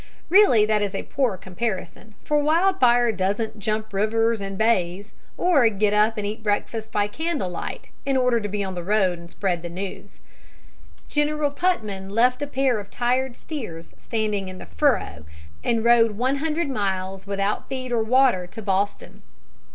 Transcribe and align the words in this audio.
Really, 0.29 0.65
that 0.65 0.81
is 0.81 0.95
a 0.95 1.03
poor 1.03 1.37
comparison, 1.37 2.15
for 2.23 2.41
wildfire 2.41 3.11
doesn't 3.11 3.59
jump 3.59 3.93
rivers 3.93 4.41
and 4.41 4.57
bays, 4.57 5.13
or 5.37 5.69
get 5.69 5.93
up 5.93 6.17
and 6.17 6.25
eat 6.25 6.41
breakfast 6.41 6.91
by 6.91 7.05
candle 7.05 7.49
light 7.49 7.89
in 8.03 8.17
order 8.17 8.39
to 8.39 8.49
be 8.49 8.63
on 8.63 8.73
the 8.73 8.81
road 8.83 9.19
and 9.19 9.29
spread 9.29 9.61
the 9.61 9.69
news. 9.69 10.19
General 11.07 11.51
Putnam 11.51 12.09
left 12.09 12.41
a 12.41 12.47
pair 12.47 12.79
of 12.79 12.89
tired 12.89 13.35
steers 13.37 13.93
standing 13.99 14.47
in 14.49 14.57
the 14.57 14.65
furrow, 14.65 15.23
and 15.63 15.85
rode 15.85 16.13
one 16.17 16.37
hundred 16.37 16.67
miles 16.67 17.27
without 17.27 17.69
feed 17.69 17.91
or 17.91 18.01
water 18.01 18.47
to 18.47 18.61
Boston. 18.63 19.21